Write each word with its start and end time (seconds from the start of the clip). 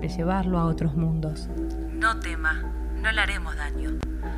de 0.00 0.08
llevarlo 0.08 0.58
a 0.58 0.64
otros 0.66 0.94
mundos. 0.94 1.48
no 1.92 2.20
tema, 2.20 2.62
no 2.94 3.10
le 3.10 3.20
haremos 3.20 3.56
daño. 3.56 3.90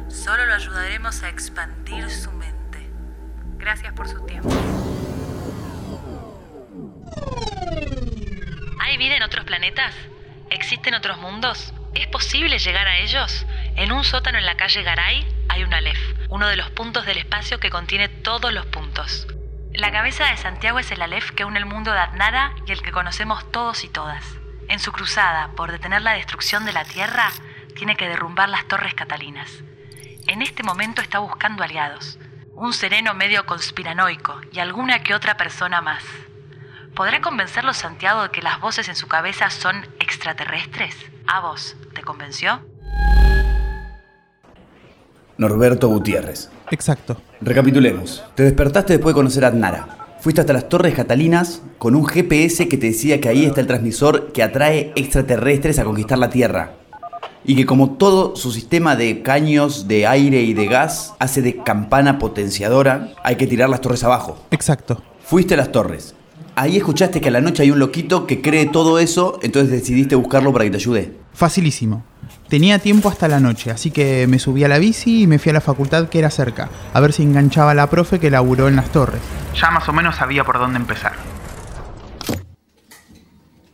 Solo 0.08 0.46
lo 0.46 0.54
ayudaremos 0.54 1.22
a 1.22 1.28
expandir 1.28 2.10
su 2.10 2.32
mente. 2.32 2.90
Gracias 3.58 3.92
por 3.92 4.08
su 4.08 4.24
tiempo. 4.24 4.48
¿Hay 8.80 8.96
vida 8.96 9.16
en 9.16 9.22
otros 9.22 9.44
planetas? 9.44 9.94
¿Existen 10.50 10.94
otros 10.94 11.18
mundos? 11.18 11.72
¿Es 11.94 12.06
posible 12.06 12.58
llegar 12.58 12.88
a 12.88 12.98
ellos? 12.98 13.46
En 13.76 13.92
un 13.92 14.04
sótano 14.04 14.38
en 14.38 14.46
la 14.46 14.56
calle 14.56 14.82
Garay 14.82 15.26
hay 15.48 15.62
un 15.62 15.74
Aleph, 15.74 15.98
uno 16.28 16.48
de 16.48 16.56
los 16.56 16.70
puntos 16.70 17.06
del 17.06 17.18
espacio 17.18 17.60
que 17.60 17.70
contiene 17.70 18.08
todos 18.08 18.52
los 18.52 18.66
puntos. 18.66 19.26
La 19.72 19.92
cabeza 19.92 20.26
de 20.26 20.36
Santiago 20.36 20.78
es 20.78 20.90
el 20.90 21.02
Aleph 21.02 21.30
que 21.30 21.44
une 21.44 21.58
el 21.58 21.66
mundo 21.66 21.92
de 21.92 21.98
Adnara 21.98 22.52
y 22.66 22.72
el 22.72 22.82
que 22.82 22.90
conocemos 22.90 23.50
todos 23.52 23.84
y 23.84 23.88
todas. 23.88 24.39
En 24.70 24.78
su 24.78 24.92
cruzada 24.92 25.50
por 25.56 25.72
detener 25.72 26.00
la 26.00 26.12
destrucción 26.12 26.64
de 26.64 26.72
la 26.72 26.84
Tierra, 26.84 27.32
tiene 27.74 27.96
que 27.96 28.06
derrumbar 28.06 28.48
las 28.48 28.66
torres 28.68 28.94
catalinas. 28.94 29.50
En 30.28 30.42
este 30.42 30.62
momento 30.62 31.02
está 31.02 31.18
buscando 31.18 31.64
aliados, 31.64 32.20
un 32.54 32.72
sereno 32.72 33.12
medio 33.12 33.44
conspiranoico 33.46 34.40
y 34.52 34.60
alguna 34.60 35.02
que 35.02 35.12
otra 35.12 35.36
persona 35.36 35.80
más. 35.80 36.04
¿Podrá 36.94 37.20
convencerlo 37.20 37.74
Santiago 37.74 38.22
de 38.22 38.30
que 38.30 38.42
las 38.42 38.60
voces 38.60 38.88
en 38.88 38.94
su 38.94 39.08
cabeza 39.08 39.50
son 39.50 39.88
extraterrestres? 39.98 40.94
¿A 41.26 41.40
vos 41.40 41.74
te 41.92 42.02
convenció? 42.02 42.64
Norberto 45.36 45.88
Gutiérrez. 45.88 46.48
Exacto. 46.70 47.20
Recapitulemos. 47.40 48.24
Te 48.36 48.44
despertaste 48.44 48.92
después 48.92 49.16
de 49.16 49.18
conocer 49.18 49.44
a 49.44 49.48
Adnara. 49.48 49.99
Fuiste 50.20 50.42
hasta 50.42 50.52
las 50.52 50.68
Torres 50.68 50.94
Catalinas 50.94 51.62
con 51.78 51.94
un 51.94 52.04
GPS 52.04 52.68
que 52.68 52.76
te 52.76 52.88
decía 52.88 53.22
que 53.22 53.30
ahí 53.30 53.46
está 53.46 53.62
el 53.62 53.66
transmisor 53.66 54.32
que 54.32 54.42
atrae 54.42 54.92
extraterrestres 54.94 55.78
a 55.78 55.84
conquistar 55.84 56.18
la 56.18 56.28
Tierra. 56.28 56.74
Y 57.42 57.56
que 57.56 57.64
como 57.64 57.92
todo 57.92 58.36
su 58.36 58.52
sistema 58.52 58.96
de 58.96 59.22
caños 59.22 59.88
de 59.88 60.06
aire 60.06 60.42
y 60.42 60.52
de 60.52 60.66
gas 60.66 61.14
hace 61.20 61.40
de 61.40 61.56
campana 61.56 62.18
potenciadora, 62.18 63.14
hay 63.24 63.36
que 63.36 63.46
tirar 63.46 63.70
las 63.70 63.80
torres 63.80 64.04
abajo. 64.04 64.36
Exacto. 64.50 65.02
Fuiste 65.24 65.54
a 65.54 65.56
las 65.56 65.72
torres. 65.72 66.14
Ahí 66.54 66.76
escuchaste 66.76 67.22
que 67.22 67.28
a 67.28 67.32
la 67.32 67.40
noche 67.40 67.62
hay 67.62 67.70
un 67.70 67.78
loquito 67.78 68.26
que 68.26 68.42
cree 68.42 68.66
todo 68.66 68.98
eso, 68.98 69.38
entonces 69.40 69.70
decidiste 69.70 70.16
buscarlo 70.16 70.52
para 70.52 70.66
que 70.66 70.70
te 70.72 70.76
ayude. 70.76 71.16
Facilísimo. 71.32 72.04
Tenía 72.50 72.80
tiempo 72.80 73.08
hasta 73.08 73.28
la 73.28 73.38
noche, 73.38 73.70
así 73.70 73.92
que 73.92 74.26
me 74.26 74.40
subí 74.40 74.64
a 74.64 74.68
la 74.68 74.78
bici 74.78 75.22
y 75.22 75.26
me 75.28 75.38
fui 75.38 75.50
a 75.50 75.52
la 75.52 75.60
facultad 75.60 76.08
que 76.08 76.18
era 76.18 76.30
cerca, 76.30 76.68
a 76.92 76.98
ver 76.98 77.12
si 77.12 77.22
enganchaba 77.22 77.70
a 77.70 77.74
la 77.74 77.88
profe 77.88 78.18
que 78.18 78.28
laburó 78.28 78.66
en 78.66 78.74
las 78.74 78.90
torres. 78.90 79.20
Ya 79.54 79.70
más 79.70 79.88
o 79.88 79.92
menos 79.92 80.16
sabía 80.16 80.42
por 80.42 80.58
dónde 80.58 80.80
empezar. 80.80 81.12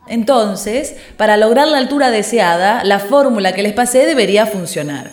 Entonces, 0.05 0.95
para 1.17 1.37
lograr 1.37 1.67
la 1.67 1.79
altura 1.79 2.11
deseada, 2.11 2.83
la 2.83 2.99
fórmula 2.99 3.53
que 3.53 3.63
les 3.63 3.73
pasé 3.73 4.05
debería 4.05 4.45
funcionar. 4.45 5.09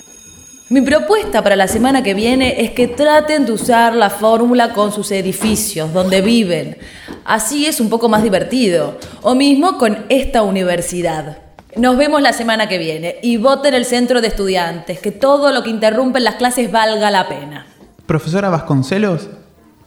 Mi 0.68 0.82
propuesta 0.82 1.42
para 1.42 1.56
la 1.56 1.66
semana 1.66 2.02
que 2.02 2.12
viene 2.12 2.62
es 2.62 2.72
que 2.72 2.86
traten 2.86 3.46
de 3.46 3.52
usar 3.52 3.94
la 3.94 4.10
fórmula 4.10 4.74
con 4.74 4.92
sus 4.92 5.10
edificios, 5.10 5.90
donde 5.94 6.20
viven. 6.20 6.76
Así 7.24 7.64
es 7.64 7.80
un 7.80 7.88
poco 7.88 8.10
más 8.10 8.22
divertido. 8.22 8.98
O 9.22 9.34
mismo 9.34 9.78
con 9.78 10.04
esta 10.10 10.42
universidad. 10.42 11.43
Nos 11.76 11.96
vemos 11.96 12.22
la 12.22 12.32
semana 12.32 12.68
que 12.68 12.78
viene 12.78 13.16
y 13.22 13.36
voten 13.36 13.74
el 13.74 13.84
centro 13.84 14.20
de 14.20 14.28
estudiantes, 14.28 15.00
que 15.00 15.10
todo 15.10 15.52
lo 15.52 15.62
que 15.62 15.70
interrumpe 15.70 16.20
las 16.20 16.36
clases 16.36 16.70
valga 16.70 17.10
la 17.10 17.28
pena. 17.28 17.66
Profesora 18.06 18.48
Vasconcelos, 18.48 19.28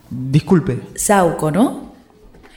disculpe. 0.10 0.82
Sauco, 0.96 1.52
¿no? 1.52 1.94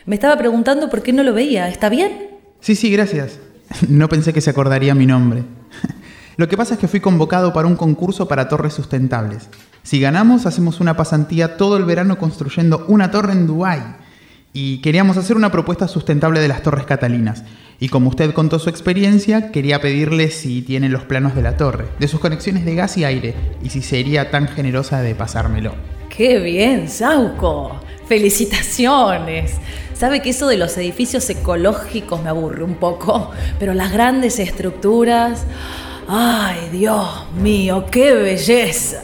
Me 0.07 0.17
estaba 0.17 0.37
preguntando 0.37 0.89
por 0.91 1.03
qué 1.03 1.13
no 1.13 1.23
lo 1.23 1.33
veía. 1.33 1.69
¿Está 1.69 1.89
bien? 1.89 2.31
Sí, 2.61 2.75
sí, 2.75 2.91
gracias. 2.91 3.39
No 3.89 4.09
pensé 4.09 4.33
que 4.33 4.41
se 4.41 4.51
acordaría 4.51 4.95
mi 4.95 5.07
nombre. 5.07 5.45
Lo 6.37 6.49
que 6.49 6.57
pasa 6.57 6.75
es 6.75 6.81
que 6.81 6.89
fui 6.89 7.01
convocado 7.01 7.53
para 7.53 7.69
un 7.69 7.77
concurso 7.77 8.27
para 8.27 8.49
torres 8.49 8.75
sustentables. 8.75 9.49
Si 9.83 10.01
ganamos, 10.01 10.47
hacemos 10.47 10.81
una 10.81 10.97
pasantía 10.97 11.57
todo 11.57 11.77
el 11.77 11.85
verano 11.85 12.19
construyendo 12.19 12.85
una 12.89 13.11
torre 13.11 13.33
en 13.33 13.47
Dubái. 13.47 13.81
Y 14.53 14.81
queríamos 14.81 15.17
hacer 15.17 15.37
una 15.37 15.53
propuesta 15.53 15.87
sustentable 15.87 16.41
de 16.41 16.49
las 16.49 16.63
torres 16.63 16.85
catalinas. 16.85 17.45
Y 17.79 17.89
como 17.89 18.11
usted 18.11 18.33
contó 18.33 18.59
su 18.59 18.69
experiencia, 18.69 19.53
quería 19.53 19.81
pedirle 19.81 20.31
si 20.31 20.61
tiene 20.63 20.89
los 20.89 21.05
planos 21.05 21.37
de 21.37 21.43
la 21.43 21.57
torre, 21.57 21.87
de 21.99 22.09
sus 22.09 22.19
conexiones 22.19 22.65
de 22.65 22.75
gas 22.75 22.97
y 22.99 23.05
aire, 23.05 23.35
y 23.63 23.71
si 23.71 23.81
sería 23.81 24.31
tan 24.31 24.49
generosa 24.49 25.03
de 25.03 25.15
pasármelo. 25.15 25.75
¡Qué 26.09 26.41
bien, 26.41 26.89
Sauco! 26.89 27.81
¡Felicitaciones! 28.07 29.53
Sabe 29.95 30.21
que 30.21 30.31
eso 30.31 30.49
de 30.49 30.57
los 30.57 30.77
edificios 30.77 31.31
ecológicos 31.31 32.23
me 32.23 32.29
aburre 32.29 32.65
un 32.65 32.75
poco, 32.75 33.31
pero 33.59 33.73
las 33.73 33.93
grandes 33.93 34.39
estructuras... 34.39 35.45
¡Ay, 36.13 36.71
Dios 36.73 37.07
mío, 37.41 37.87
qué 37.89 38.15
belleza! 38.15 39.03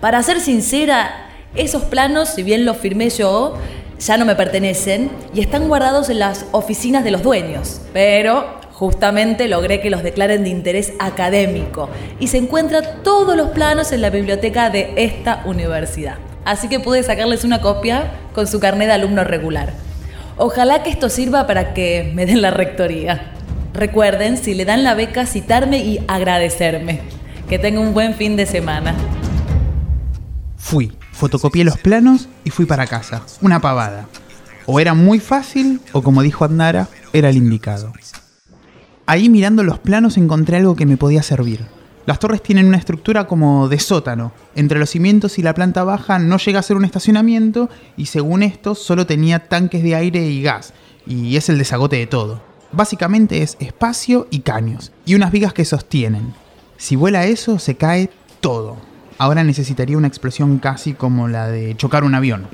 Para 0.00 0.22
ser 0.22 0.40
sincera, 0.40 1.30
esos 1.54 1.84
planos, 1.84 2.28
si 2.28 2.42
bien 2.42 2.66
los 2.66 2.76
firmé 2.76 3.08
yo, 3.08 3.56
ya 3.98 4.16
no 4.16 4.24
me 4.24 4.36
pertenecen 4.36 5.10
y 5.34 5.40
están 5.40 5.68
guardados 5.68 6.08
en 6.10 6.18
las 6.18 6.46
oficinas 6.52 7.04
de 7.04 7.10
los 7.10 7.22
dueños. 7.22 7.80
Pero 7.92 8.58
justamente 8.72 9.48
logré 9.48 9.80
que 9.80 9.90
los 9.90 10.02
declaren 10.02 10.44
de 10.44 10.50
interés 10.50 10.92
académico 11.00 11.88
y 12.20 12.28
se 12.28 12.38
encuentran 12.38 13.02
todos 13.02 13.36
los 13.36 13.50
planos 13.50 13.90
en 13.92 14.00
la 14.00 14.10
biblioteca 14.10 14.70
de 14.70 14.92
esta 14.96 15.42
universidad. 15.46 16.16
Así 16.44 16.68
que 16.68 16.80
pude 16.80 17.02
sacarles 17.02 17.44
una 17.44 17.60
copia 17.60 18.12
con 18.34 18.46
su 18.46 18.60
carnet 18.60 18.86
de 18.86 18.94
alumno 18.94 19.24
regular. 19.24 19.72
Ojalá 20.36 20.84
que 20.84 20.90
esto 20.90 21.08
sirva 21.08 21.46
para 21.46 21.74
que 21.74 22.12
me 22.14 22.24
den 22.24 22.40
la 22.40 22.52
rectoría. 22.52 23.32
Recuerden, 23.74 24.36
si 24.36 24.54
le 24.54 24.64
dan 24.64 24.84
la 24.84 24.94
beca, 24.94 25.26
citarme 25.26 25.78
y 25.78 26.00
agradecerme. 26.06 27.00
Que 27.48 27.58
tenga 27.58 27.80
un 27.80 27.92
buen 27.92 28.14
fin 28.14 28.36
de 28.36 28.46
semana. 28.46 28.94
Fui, 30.56 30.92
fotocopié 31.18 31.64
los 31.64 31.76
planos 31.76 32.28
y 32.44 32.50
fui 32.50 32.64
para 32.64 32.86
casa. 32.86 33.22
Una 33.42 33.60
pavada. 33.60 34.08
O 34.66 34.80
era 34.80 34.94
muy 34.94 35.18
fácil, 35.18 35.80
o 35.92 36.02
como 36.02 36.22
dijo 36.22 36.44
Adnara, 36.44 36.88
era 37.12 37.28
el 37.28 37.36
indicado. 37.36 37.92
Ahí 39.06 39.28
mirando 39.28 39.64
los 39.64 39.78
planos 39.78 40.16
encontré 40.16 40.58
algo 40.58 40.76
que 40.76 40.86
me 40.86 40.96
podía 40.96 41.22
servir. 41.22 41.66
Las 42.06 42.20
torres 42.20 42.42
tienen 42.42 42.66
una 42.66 42.78
estructura 42.78 43.26
como 43.26 43.68
de 43.68 43.78
sótano. 43.80 44.32
Entre 44.54 44.78
los 44.78 44.90
cimientos 44.90 45.38
y 45.38 45.42
la 45.42 45.54
planta 45.54 45.84
baja 45.84 46.18
no 46.18 46.38
llega 46.38 46.60
a 46.60 46.62
ser 46.62 46.76
un 46.76 46.84
estacionamiento 46.84 47.68
y 47.96 48.06
según 48.06 48.42
esto 48.42 48.74
solo 48.74 49.06
tenía 49.06 49.48
tanques 49.48 49.82
de 49.82 49.94
aire 49.94 50.26
y 50.28 50.42
gas. 50.42 50.72
Y 51.06 51.36
es 51.36 51.48
el 51.48 51.58
desagote 51.58 51.96
de 51.96 52.06
todo. 52.06 52.42
Básicamente 52.72 53.42
es 53.42 53.56
espacio 53.60 54.26
y 54.30 54.40
caños. 54.40 54.92
Y 55.04 55.16
unas 55.16 55.32
vigas 55.32 55.52
que 55.52 55.64
sostienen. 55.64 56.34
Si 56.76 56.96
vuela 56.96 57.26
eso, 57.26 57.58
se 57.58 57.76
cae 57.76 58.10
todo. 58.40 58.87
Ahora 59.18 59.42
necesitaría 59.42 59.98
una 59.98 60.06
explosión 60.06 60.58
casi 60.58 60.94
como 60.94 61.26
la 61.26 61.48
de 61.48 61.76
chocar 61.76 62.04
un 62.04 62.14
avión. 62.14 62.46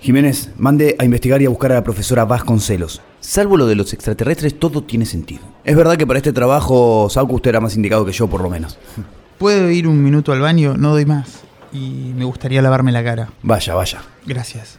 Jiménez, 0.00 0.50
mande 0.56 0.96
a 0.98 1.04
investigar 1.04 1.42
y 1.42 1.46
a 1.46 1.48
buscar 1.48 1.72
a 1.72 1.76
la 1.76 1.84
profesora 1.84 2.24
Vasconcelos. 2.24 3.02
Salvo 3.20 3.56
lo 3.56 3.66
de 3.66 3.74
los 3.74 3.92
extraterrestres, 3.92 4.58
todo 4.58 4.82
tiene 4.82 5.06
sentido. 5.06 5.42
Es 5.64 5.76
verdad 5.76 5.96
que 5.96 6.06
para 6.06 6.18
este 6.18 6.32
trabajo, 6.32 7.08
Sauco, 7.10 7.34
usted 7.34 7.50
era 7.50 7.60
más 7.60 7.76
indicado 7.76 8.04
que 8.04 8.12
yo, 8.12 8.28
por 8.28 8.42
lo 8.42 8.50
menos. 8.50 8.78
¿Puedo 9.38 9.70
ir 9.70 9.88
un 9.88 10.02
minuto 10.02 10.32
al 10.32 10.40
baño? 10.40 10.76
No 10.76 10.90
doy 10.90 11.04
más. 11.04 11.42
Y 11.72 12.12
me 12.16 12.24
gustaría 12.24 12.62
lavarme 12.62 12.92
la 12.92 13.02
cara. 13.02 13.30
Vaya, 13.42 13.74
vaya. 13.74 14.02
Gracias. 14.24 14.76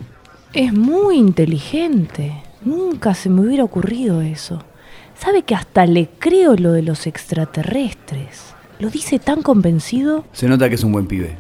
Es 0.54 0.72
muy 0.74 1.18
inteligente. 1.18 2.34
Nunca 2.64 3.14
se 3.14 3.30
me 3.30 3.42
hubiera 3.42 3.64
ocurrido 3.64 4.22
eso. 4.22 4.64
¿Sabe 5.20 5.44
que 5.44 5.56
hasta 5.56 5.86
le 5.86 6.10
creo 6.20 6.56
lo 6.56 6.72
de 6.72 6.82
los 6.82 7.08
extraterrestres? 7.08 8.53
Lo 8.80 8.90
dice 8.90 9.20
tan 9.20 9.42
convencido. 9.42 10.26
Se 10.34 10.48
nota 10.48 10.70
que 10.70 10.76
es 10.76 10.84
un 10.84 10.92
buen 10.92 11.08
pibe. 11.08 11.38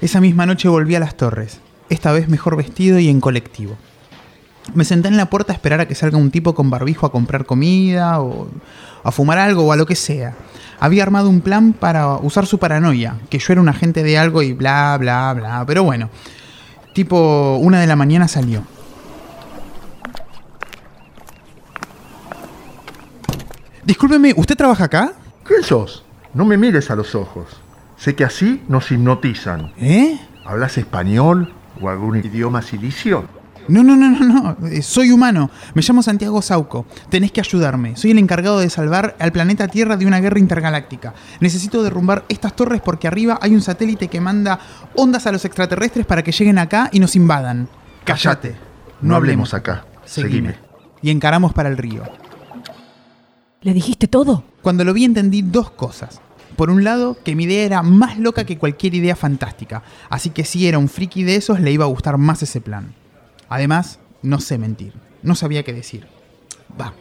Esa 0.00 0.20
misma 0.20 0.46
noche 0.46 0.68
volví 0.68 0.94
a 0.96 1.00
las 1.00 1.16
torres, 1.16 1.60
esta 1.88 2.10
vez 2.12 2.28
mejor 2.28 2.56
vestido 2.56 2.98
y 2.98 3.08
en 3.08 3.20
colectivo. 3.20 3.76
Me 4.74 4.84
senté 4.84 5.08
en 5.08 5.16
la 5.16 5.30
puerta 5.30 5.52
a 5.52 5.56
esperar 5.56 5.80
a 5.80 5.86
que 5.86 5.94
salga 5.94 6.18
un 6.18 6.30
tipo 6.30 6.54
con 6.54 6.70
barbijo 6.70 7.06
a 7.06 7.12
comprar 7.12 7.46
comida 7.46 8.20
o 8.20 8.48
a 9.04 9.12
fumar 9.12 9.38
algo 9.38 9.64
o 9.64 9.72
a 9.72 9.76
lo 9.76 9.86
que 9.86 9.96
sea. 9.96 10.34
Había 10.80 11.02
armado 11.04 11.28
un 11.28 11.40
plan 11.40 11.72
para 11.72 12.16
usar 12.16 12.46
su 12.46 12.58
paranoia, 12.58 13.16
que 13.28 13.38
yo 13.38 13.52
era 13.52 13.60
un 13.60 13.68
agente 13.68 14.02
de 14.02 14.18
algo 14.18 14.42
y 14.42 14.52
bla, 14.52 14.96
bla, 14.98 15.32
bla. 15.34 15.64
Pero 15.66 15.84
bueno, 15.84 16.10
tipo 16.92 17.56
una 17.60 17.80
de 17.80 17.86
la 17.86 17.96
mañana 17.96 18.28
salió. 18.28 18.64
Discúlpeme, 23.84 24.32
¿usted 24.36 24.56
trabaja 24.56 24.84
acá? 24.84 25.12
¿Quién 25.44 25.62
sos? 25.62 26.04
No 26.34 26.44
me 26.44 26.56
mires 26.56 26.90
a 26.90 26.96
los 26.96 27.14
ojos. 27.14 27.46
Sé 27.96 28.14
que 28.14 28.24
así 28.24 28.62
nos 28.68 28.90
hipnotizan. 28.90 29.72
¿Eh? 29.78 30.18
¿Hablas 30.44 30.78
español 30.78 31.52
o 31.80 31.88
algún 31.88 32.18
idioma 32.18 32.62
silicio? 32.62 33.26
No, 33.68 33.82
no, 33.82 33.94
no, 33.96 34.10
no, 34.10 34.24
no. 34.24 34.68
Eh, 34.68 34.82
Soy 34.82 35.10
humano. 35.10 35.50
Me 35.74 35.82
llamo 35.82 36.02
Santiago 36.02 36.42
Sauco. 36.42 36.86
Tenés 37.10 37.32
que 37.32 37.40
ayudarme. 37.40 37.96
Soy 37.96 38.10
el 38.10 38.18
encargado 38.18 38.58
de 38.58 38.70
salvar 38.70 39.16
al 39.18 39.32
planeta 39.32 39.68
Tierra 39.68 39.96
de 39.96 40.06
una 40.06 40.20
guerra 40.20 40.38
intergaláctica. 40.38 41.14
Necesito 41.40 41.82
derrumbar 41.82 42.24
estas 42.28 42.54
torres 42.56 42.80
porque 42.80 43.06
arriba 43.06 43.38
hay 43.40 43.54
un 43.54 43.62
satélite 43.62 44.08
que 44.08 44.20
manda 44.20 44.58
ondas 44.94 45.26
a 45.26 45.32
los 45.32 45.44
extraterrestres 45.44 46.06
para 46.06 46.22
que 46.22 46.32
lleguen 46.32 46.58
acá 46.58 46.88
y 46.92 46.98
nos 46.98 47.14
invadan. 47.14 47.68
Cállate. 48.04 48.56
No 49.00 49.14
hablemos 49.16 49.54
acá. 49.54 49.84
Seguime. 50.04 50.56
Y 51.00 51.10
encaramos 51.10 51.52
para 51.52 51.68
el 51.68 51.76
río. 51.76 52.02
¿Le 53.62 53.74
dijiste 53.74 54.08
todo? 54.08 54.44
Cuando 54.60 54.84
lo 54.84 54.92
vi 54.92 55.04
entendí 55.04 55.42
dos 55.42 55.70
cosas. 55.70 56.20
Por 56.56 56.70
un 56.70 56.84
lado, 56.84 57.16
que 57.24 57.34
mi 57.34 57.44
idea 57.44 57.64
era 57.64 57.82
más 57.82 58.18
loca 58.18 58.44
que 58.44 58.58
cualquier 58.58 58.94
idea 58.94 59.16
fantástica, 59.16 59.82
así 60.10 60.30
que 60.30 60.44
si 60.44 60.66
era 60.66 60.78
un 60.78 60.88
friki 60.88 61.22
de 61.22 61.36
esos 61.36 61.60
le 61.60 61.72
iba 61.72 61.84
a 61.84 61.88
gustar 61.88 62.18
más 62.18 62.42
ese 62.42 62.60
plan. 62.60 62.94
Además, 63.48 64.00
no 64.22 64.40
sé 64.40 64.58
mentir, 64.58 64.92
no 65.22 65.34
sabía 65.34 65.62
qué 65.62 65.72
decir. 65.72 66.06
Va. 66.78 66.92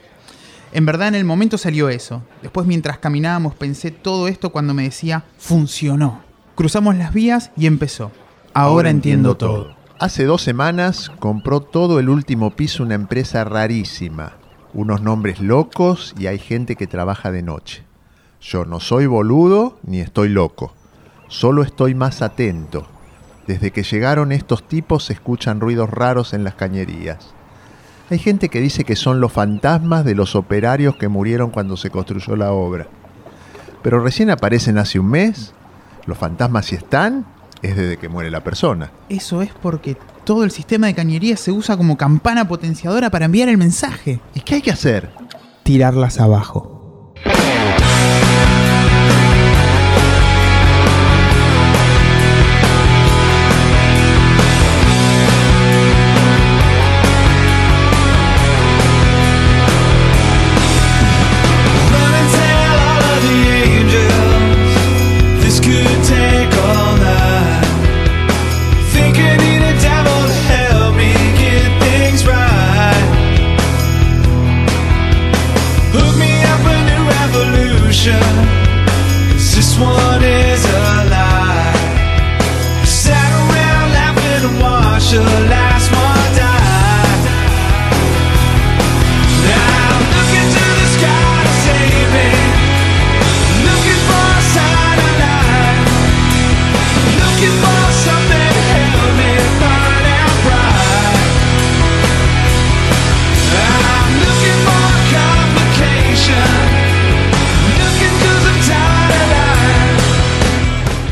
En 0.71 0.85
verdad 0.85 1.09
en 1.09 1.15
el 1.15 1.25
momento 1.25 1.57
salió 1.57 1.89
eso. 1.89 2.23
Después 2.41 2.65
mientras 2.65 2.99
caminábamos 2.99 3.55
pensé 3.55 3.91
todo 3.91 4.27
esto 4.27 4.51
cuando 4.51 4.73
me 4.73 4.83
decía, 4.83 5.25
funcionó. 5.37 6.21
Cruzamos 6.55 6.95
las 6.95 7.13
vías 7.13 7.51
y 7.57 7.65
empezó. 7.65 8.11
Ahora, 8.53 8.89
entiendo, 8.89 9.35
todo. 9.35 9.75
Hace 9.99 10.25
dos 10.25 10.41
semanas 10.41 11.11
compró 11.19 11.61
todo 11.61 11.99
el 11.99 12.09
último 12.09 12.51
piso 12.51 12.83
una 12.83 12.95
empresa 12.95 13.43
rarísima. 13.43 14.40
Unos 14.73 15.01
nombres 15.01 15.39
locos 15.39 16.15
y 16.17 16.27
hay 16.27 16.39
gente 16.39 16.75
que 16.75 16.87
trabaja 16.87 17.31
de 17.31 17.43
noche. 17.43 17.83
Yo 18.39 18.65
no 18.65 18.79
soy 18.79 19.05
boludo 19.05 19.79
ni 19.83 19.99
estoy 19.99 20.29
loco. 20.29 20.73
Solo 21.27 21.63
estoy 21.63 21.93
más 21.93 22.21
atento. 22.21 22.87
Desde 23.47 23.71
que 23.71 23.83
llegaron 23.83 24.31
estos 24.31 24.67
tipos 24.67 25.05
se 25.05 25.13
escuchan 25.13 25.59
ruidos 25.59 25.89
raros 25.89 26.33
en 26.33 26.43
las 26.43 26.55
cañerías. 26.55 27.33
Hay 28.09 28.19
gente 28.19 28.49
que 28.49 28.61
dice 28.61 28.83
que 28.83 28.95
son 28.95 29.21
los 29.21 29.31
fantasmas 29.31 30.05
de 30.05 30.15
los 30.15 30.35
operarios 30.35 30.95
que 30.95 31.07
murieron 31.07 31.49
cuando 31.49 31.77
se 31.77 31.89
construyó 31.89 32.35
la 32.35 32.51
obra. 32.51 32.87
Pero 33.81 34.01
recién 34.01 34.29
aparecen 34.29 34.77
hace 34.77 34.99
un 34.99 35.09
mes. 35.09 35.53
Los 36.05 36.17
fantasmas 36.17 36.65
si 36.65 36.75
están, 36.75 37.25
es 37.61 37.75
desde 37.75 37.97
que 37.97 38.09
muere 38.09 38.31
la 38.31 38.43
persona. 38.43 38.91
Eso 39.09 39.41
es 39.41 39.51
porque 39.61 39.97
todo 40.23 40.43
el 40.43 40.51
sistema 40.51 40.87
de 40.87 40.95
cañería 40.95 41.37
se 41.37 41.51
usa 41.51 41.77
como 41.77 41.97
campana 41.97 42.47
potenciadora 42.47 43.09
para 43.09 43.25
enviar 43.25 43.49
el 43.49 43.57
mensaje. 43.57 44.19
¿Y 44.33 44.41
qué 44.41 44.55
hay 44.55 44.61
que 44.61 44.71
hacer? 44.71 45.09
Tirarlas 45.63 46.19
abajo. 46.19 47.13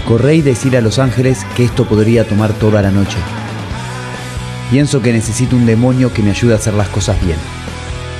Corré 0.09 0.37
y 0.37 0.41
decir 0.41 0.75
a 0.75 0.81
Los 0.81 0.97
Ángeles 0.97 1.45
que 1.55 1.63
esto 1.63 1.85
podría 1.85 2.27
tomar 2.27 2.51
toda 2.53 2.81
la 2.81 2.89
noche. 2.89 3.19
Pienso 4.71 5.03
que 5.03 5.13
necesito 5.13 5.55
un 5.55 5.67
demonio 5.67 6.11
que 6.11 6.23
me 6.23 6.31
ayude 6.31 6.53
a 6.53 6.55
hacer 6.55 6.73
las 6.73 6.89
cosas 6.89 7.23
bien. 7.23 7.37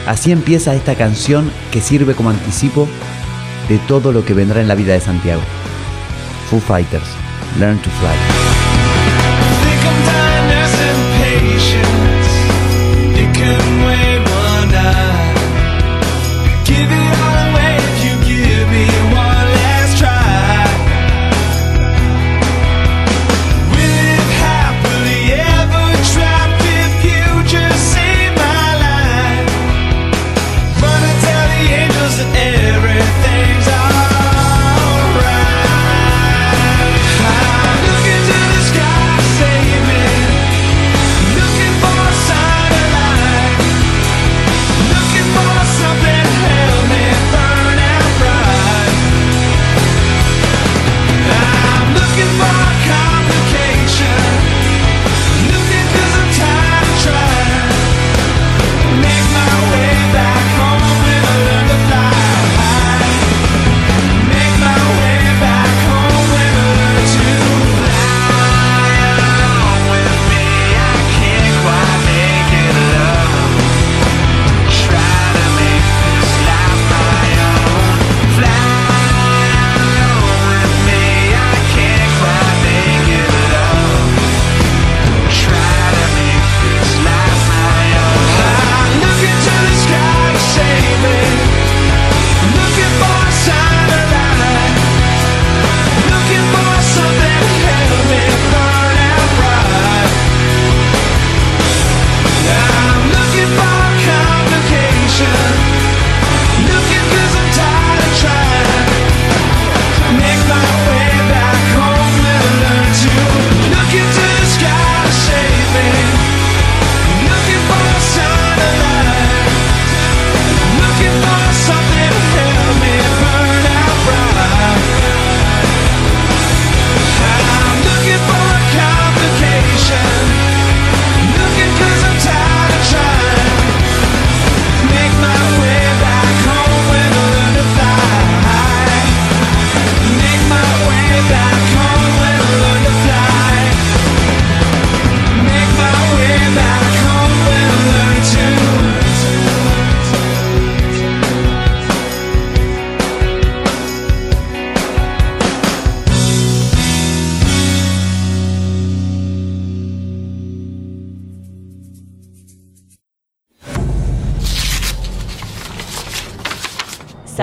Así 0.06 0.32
empieza 0.32 0.76
esta 0.76 0.94
canción 0.94 1.50
que 1.72 1.82
sirve 1.82 2.14
como 2.14 2.30
anticipo 2.30 2.88
de 3.70 3.80
todo 3.80 4.12
lo 4.12 4.24
que 4.24 4.36
vendrá 4.36 4.62
en 4.62 4.68
la 4.68 4.76
vida 4.76 4.94
de 4.94 5.02
Santiago. 5.02 5.42
Foo 6.52 6.60
Fighters, 6.60 7.10
Learn 7.58 7.80
to 7.80 7.90
Fly. 7.90 8.39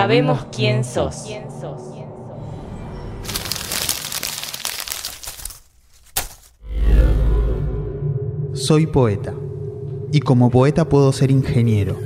Sabemos 0.06 0.46
quién 0.54 0.84
sos. 0.84 1.26
Soy 8.52 8.86
poeta. 8.86 9.34
Y 10.12 10.20
como 10.20 10.48
poeta 10.50 10.88
puedo 10.88 11.12
ser 11.12 11.32
ingeniero. 11.32 11.98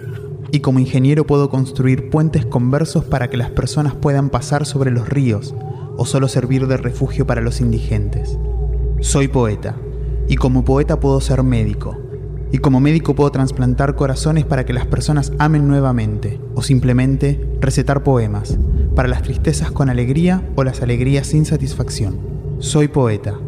Y 0.50 0.60
como 0.60 0.78
ingeniero 0.78 1.26
puedo 1.26 1.50
construir 1.50 2.08
puentes 2.08 2.46
con 2.46 2.70
versos 2.70 3.04
para 3.04 3.28
que 3.28 3.36
las 3.36 3.50
personas 3.50 3.94
puedan 3.96 4.30
pasar 4.30 4.64
sobre 4.64 4.90
los 4.90 5.06
ríos 5.06 5.54
o 5.98 6.06
solo 6.06 6.28
servir 6.28 6.68
de 6.68 6.78
refugio 6.78 7.26
para 7.26 7.42
los 7.42 7.60
indigentes. 7.60 8.38
Soy 9.00 9.28
poeta. 9.28 9.76
Y 10.26 10.36
como 10.36 10.64
poeta 10.64 11.00
puedo 11.00 11.20
ser 11.20 11.42
médico. 11.42 11.98
Y 12.52 12.58
como 12.58 12.80
médico 12.80 13.14
puedo 13.14 13.30
trasplantar 13.30 13.94
corazones 13.94 14.44
para 14.44 14.66
que 14.66 14.72
las 14.72 14.86
personas 14.86 15.32
amen 15.38 15.68
nuevamente. 15.68 16.40
O 16.54 16.62
simplemente 16.62 17.48
recetar 17.60 18.02
poemas. 18.02 18.58
Para 18.94 19.08
las 19.08 19.22
tristezas 19.22 19.70
con 19.70 19.88
alegría 19.88 20.48
o 20.56 20.64
las 20.64 20.82
alegrías 20.82 21.28
sin 21.28 21.44
satisfacción. 21.44 22.18
Soy 22.58 22.88
poeta. 22.88 23.38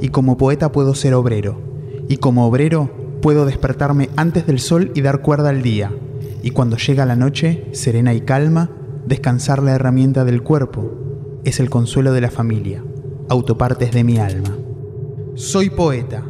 Y 0.00 0.08
como 0.08 0.36
poeta 0.36 0.70
puedo 0.72 0.94
ser 0.94 1.14
obrero. 1.14 1.60
Y 2.08 2.18
como 2.18 2.46
obrero 2.46 2.90
puedo 3.20 3.46
despertarme 3.46 4.10
antes 4.16 4.46
del 4.46 4.58
sol 4.58 4.92
y 4.94 5.02
dar 5.02 5.22
cuerda 5.22 5.48
al 5.48 5.62
día. 5.62 5.92
Y 6.42 6.50
cuando 6.50 6.76
llega 6.76 7.06
la 7.06 7.16
noche, 7.16 7.66
serena 7.72 8.14
y 8.14 8.22
calma, 8.22 8.70
descansar 9.06 9.62
la 9.62 9.72
herramienta 9.72 10.24
del 10.24 10.42
cuerpo. 10.42 10.92
Es 11.44 11.60
el 11.60 11.70
consuelo 11.70 12.12
de 12.12 12.20
la 12.20 12.30
familia. 12.30 12.84
Autopartes 13.28 13.92
de 13.92 14.04
mi 14.04 14.18
alma. 14.18 14.56
Soy 15.34 15.70
poeta. 15.70 16.24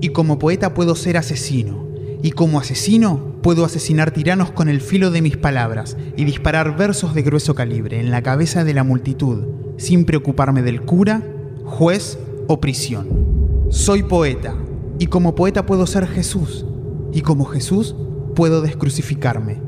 Y 0.00 0.10
como 0.10 0.38
poeta 0.38 0.74
puedo 0.74 0.94
ser 0.94 1.16
asesino. 1.16 1.88
Y 2.22 2.32
como 2.32 2.58
asesino 2.58 3.36
puedo 3.42 3.64
asesinar 3.64 4.10
tiranos 4.10 4.50
con 4.50 4.68
el 4.68 4.80
filo 4.80 5.10
de 5.10 5.22
mis 5.22 5.36
palabras 5.36 5.96
y 6.16 6.24
disparar 6.24 6.76
versos 6.76 7.14
de 7.14 7.22
grueso 7.22 7.54
calibre 7.54 8.00
en 8.00 8.10
la 8.10 8.22
cabeza 8.22 8.64
de 8.64 8.74
la 8.74 8.82
multitud, 8.82 9.44
sin 9.76 10.04
preocuparme 10.04 10.62
del 10.62 10.82
cura, 10.82 11.22
juez 11.64 12.18
o 12.48 12.60
prisión. 12.60 13.06
Soy 13.70 14.02
poeta. 14.02 14.54
Y 14.98 15.06
como 15.06 15.34
poeta 15.34 15.66
puedo 15.66 15.86
ser 15.86 16.06
Jesús. 16.06 16.66
Y 17.12 17.20
como 17.22 17.44
Jesús 17.44 17.94
puedo 18.34 18.62
descrucificarme. 18.62 19.60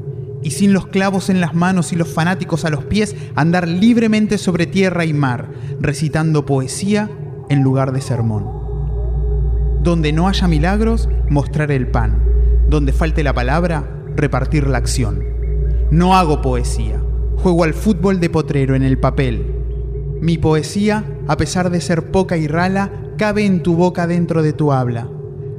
Y 0.42 0.52
sin 0.52 0.72
los 0.72 0.86
clavos 0.86 1.28
en 1.28 1.40
las 1.40 1.54
manos 1.54 1.92
y 1.92 1.96
los 1.96 2.08
fanáticos 2.08 2.64
a 2.64 2.70
los 2.70 2.84
pies, 2.84 3.14
andar 3.34 3.68
libremente 3.68 4.38
sobre 4.38 4.66
tierra 4.66 5.04
y 5.04 5.12
mar, 5.12 5.50
recitando 5.80 6.46
poesía 6.46 7.10
en 7.48 7.62
lugar 7.62 7.92
de 7.92 8.00
sermón. 8.00 8.59
Donde 9.82 10.12
no 10.12 10.28
haya 10.28 10.46
milagros, 10.46 11.08
mostrar 11.28 11.70
el 11.70 11.86
pan. 11.88 12.22
Donde 12.68 12.92
falte 12.92 13.22
la 13.22 13.32
palabra, 13.32 14.04
repartir 14.14 14.66
la 14.66 14.78
acción. 14.78 15.24
No 15.90 16.16
hago 16.16 16.42
poesía. 16.42 17.02
Juego 17.36 17.64
al 17.64 17.72
fútbol 17.72 18.20
de 18.20 18.28
potrero 18.28 18.74
en 18.74 18.82
el 18.82 18.98
papel. 18.98 19.54
Mi 20.20 20.36
poesía, 20.36 21.04
a 21.26 21.38
pesar 21.38 21.70
de 21.70 21.80
ser 21.80 22.10
poca 22.10 22.36
y 22.36 22.46
rala, 22.46 22.90
cabe 23.16 23.46
en 23.46 23.62
tu 23.62 23.74
boca 23.74 24.06
dentro 24.06 24.42
de 24.42 24.52
tu 24.52 24.70
habla. 24.70 25.08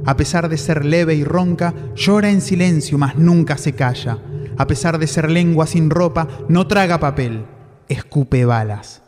A 0.06 0.16
pesar 0.16 0.48
de 0.48 0.56
ser 0.56 0.84
leve 0.84 1.14
y 1.14 1.24
ronca, 1.24 1.74
llora 1.96 2.30
en 2.30 2.40
silencio, 2.40 2.98
mas 2.98 3.16
nunca 3.16 3.56
se 3.56 3.72
calla. 3.72 4.18
A 4.56 4.66
pesar 4.68 4.98
de 4.98 5.08
ser 5.08 5.30
lengua 5.30 5.66
sin 5.66 5.90
ropa, 5.90 6.28
no 6.48 6.68
traga 6.68 7.00
papel, 7.00 7.44
escupe 7.88 8.44
balas. 8.44 9.01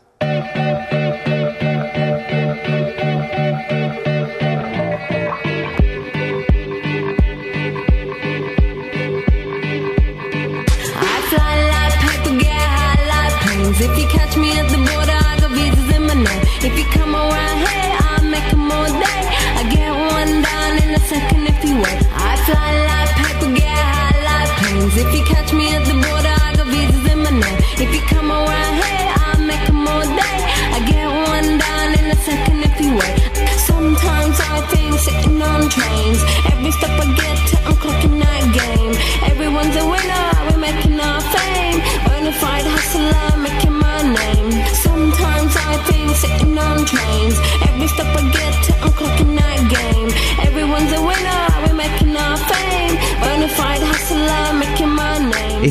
If 16.65 16.79
you 16.79 17.04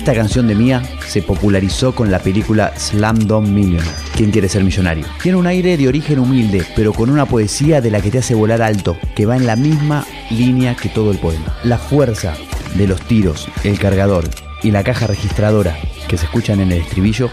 Esta 0.04 0.16
canción 0.16 0.46
de 0.46 0.54
Mía 0.54 0.82
se 1.08 1.22
popularizó 1.22 1.94
con 1.94 2.10
la 2.10 2.18
película 2.18 2.74
Slam 2.76 3.20
Dunk 3.20 3.48
Millionaire. 3.48 3.90
¿Quién 4.14 4.30
quiere 4.30 4.50
ser 4.50 4.62
millonario? 4.62 5.06
Tiene 5.22 5.38
un 5.38 5.46
aire 5.46 5.78
de 5.78 5.88
origen 5.88 6.18
humilde, 6.18 6.62
pero 6.76 6.92
con 6.92 7.08
una 7.08 7.24
poesía 7.24 7.80
de 7.80 7.90
la 7.90 8.02
que 8.02 8.10
te 8.10 8.18
hace 8.18 8.34
volar 8.34 8.60
alto, 8.60 8.98
que 9.16 9.24
va 9.24 9.34
en 9.34 9.46
la 9.46 9.56
misma 9.56 10.04
línea 10.28 10.76
que 10.76 10.90
todo 10.90 11.10
el 11.10 11.16
poema. 11.16 11.56
La 11.64 11.78
fuerza 11.78 12.34
de 12.74 12.86
los 12.86 13.00
tiros, 13.00 13.48
el 13.64 13.78
cargador 13.78 14.28
y 14.62 14.72
la 14.72 14.84
caja 14.84 15.06
registradora 15.06 15.74
que 16.06 16.18
se 16.18 16.26
escuchan 16.26 16.60
en 16.60 16.72
el 16.72 16.82
estribillo 16.82 17.30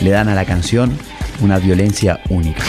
le 0.00 0.10
dan 0.10 0.28
a 0.28 0.34
la 0.34 0.44
canción 0.44 0.98
una 1.40 1.60
violencia 1.60 2.18
única. 2.28 2.64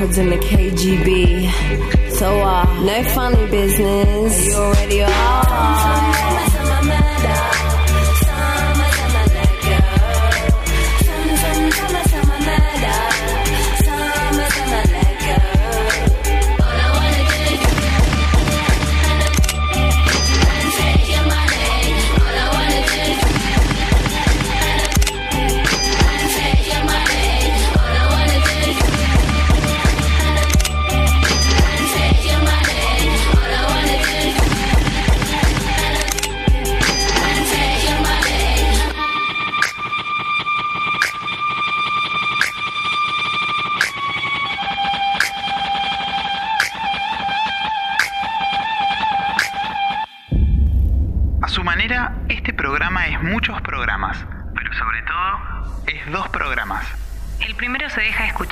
Records 0.00 0.16
than 0.16 0.30
the 0.30 0.36
KGB. 0.36 2.10
So, 2.12 2.40
uh, 2.40 2.64
no 2.82 3.02
funny 3.14 3.50
business. 3.50 4.46
You 4.46 4.54
already 4.54 5.02
are. 5.02 6.49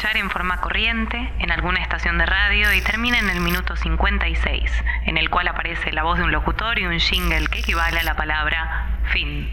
Escuchar 0.08 0.16
en 0.16 0.30
forma 0.30 0.60
corriente 0.60 1.32
en 1.38 1.50
alguna 1.50 1.82
estación 1.82 2.16
de 2.16 2.24
radio 2.24 2.72
y 2.72 2.80
termina 2.80 3.18
en 3.18 3.28
el 3.28 3.40
minuto 3.40 3.76
56, 3.76 4.72
en 5.04 5.18
el 5.18 5.28
cual 5.28 5.48
aparece 5.48 5.92
la 5.92 6.02
voz 6.02 6.18
de 6.18 6.24
un 6.24 6.32
locutor 6.32 6.78
y 6.78 6.86
un 6.86 6.98
jingle 6.98 7.46
que 7.48 7.58
equivale 7.58 8.00
a 8.00 8.04
la 8.04 8.16
palabra 8.16 9.00
fin. 9.12 9.50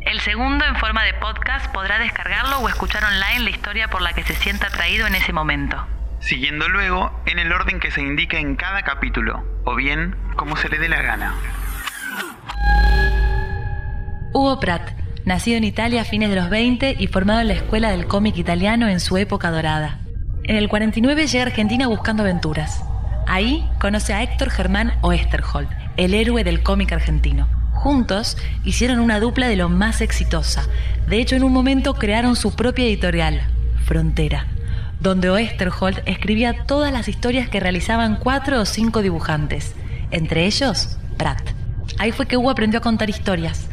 El 0.00 0.20
segundo, 0.20 0.64
en 0.64 0.76
forma 0.76 1.04
de 1.04 1.12
podcast, 1.14 1.70
podrá 1.72 1.98
descargarlo 1.98 2.60
o 2.60 2.68
escuchar 2.68 3.04
online 3.04 3.40
la 3.40 3.50
historia 3.50 3.88
por 3.88 4.00
la 4.00 4.14
que 4.14 4.22
se 4.22 4.34
sienta 4.34 4.68
atraído 4.68 5.06
en 5.06 5.14
ese 5.14 5.34
momento. 5.34 5.86
Siguiendo 6.20 6.68
luego 6.68 7.12
en 7.26 7.38
el 7.38 7.52
orden 7.52 7.78
que 7.78 7.90
se 7.90 8.00
indica 8.00 8.38
en 8.38 8.56
cada 8.56 8.82
capítulo, 8.82 9.44
o 9.64 9.74
bien 9.74 10.16
como 10.36 10.56
se 10.56 10.70
le 10.70 10.78
dé 10.78 10.88
la 10.88 11.02
gana. 11.02 11.34
Hugo 14.32 14.60
Pratt, 14.60 14.99
nacido 15.24 15.56
en 15.56 15.64
Italia 15.64 16.02
a 16.02 16.04
fines 16.04 16.30
de 16.30 16.36
los 16.36 16.50
20 16.50 16.96
y 16.98 17.06
formado 17.06 17.40
en 17.40 17.48
la 17.48 17.54
escuela 17.54 17.90
del 17.90 18.06
cómic 18.06 18.36
italiano 18.36 18.88
en 18.88 19.00
su 19.00 19.16
época 19.16 19.50
dorada. 19.50 20.00
En 20.44 20.56
el 20.56 20.68
49 20.68 21.26
llega 21.26 21.44
a 21.44 21.46
Argentina 21.46 21.86
buscando 21.86 22.22
aventuras. 22.22 22.82
Ahí 23.26 23.68
conoce 23.80 24.12
a 24.12 24.22
Héctor 24.22 24.50
Germán 24.50 24.94
Oesterhold, 25.02 25.68
el 25.96 26.14
héroe 26.14 26.42
del 26.42 26.62
cómic 26.62 26.92
argentino. 26.92 27.48
Juntos 27.72 28.36
hicieron 28.64 28.98
una 28.98 29.20
dupla 29.20 29.48
de 29.48 29.56
lo 29.56 29.68
más 29.68 30.00
exitosa. 30.00 30.64
De 31.08 31.20
hecho, 31.20 31.36
en 31.36 31.44
un 31.44 31.52
momento 31.52 31.94
crearon 31.94 32.36
su 32.36 32.54
propia 32.54 32.84
editorial, 32.84 33.40
Frontera, 33.84 34.46
donde 35.00 35.30
Oesterhold 35.30 36.02
escribía 36.06 36.64
todas 36.66 36.92
las 36.92 37.08
historias 37.08 37.48
que 37.48 37.60
realizaban 37.60 38.16
cuatro 38.16 38.60
o 38.60 38.64
cinco 38.64 39.02
dibujantes, 39.02 39.74
entre 40.10 40.46
ellos 40.46 40.98
Pratt. 41.16 41.40
Ahí 41.98 42.12
fue 42.12 42.26
que 42.26 42.36
Hugo 42.36 42.50
aprendió 42.50 42.80
a 42.80 42.82
contar 42.82 43.10
historias, 43.10 43.68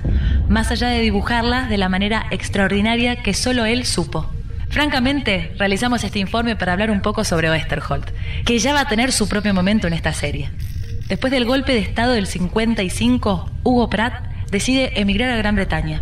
más 0.49 0.71
allá 0.71 0.89
de 0.89 1.01
dibujarlas 1.01 1.69
de 1.69 1.77
la 1.77 1.89
manera 1.89 2.25
extraordinaria 2.31 3.21
que 3.23 3.33
solo 3.33 3.65
él 3.65 3.86
supo. 3.86 4.29
Francamente, 4.69 5.53
realizamos 5.57 6.03
este 6.03 6.19
informe 6.19 6.55
para 6.55 6.73
hablar 6.73 6.91
un 6.91 7.01
poco 7.01 7.23
sobre 7.23 7.49
Oesterhold, 7.49 8.05
que 8.45 8.60
ya 8.60 8.73
va 8.73 8.81
a 8.81 8.88
tener 8.88 9.12
su 9.12 9.27
propio 9.29 9.53
momento 9.53 9.88
en 9.88 9.93
esta 9.93 10.13
serie. 10.13 10.49
Después 11.07 11.31
del 11.31 11.45
golpe 11.45 11.73
de 11.73 11.79
Estado 11.79 12.13
del 12.13 12.27
55, 12.27 13.49
Hugo 13.63 13.89
Pratt 13.89 14.25
decide 14.51 14.99
emigrar 14.99 15.31
a 15.31 15.38
Gran 15.38 15.55
Bretaña, 15.55 16.01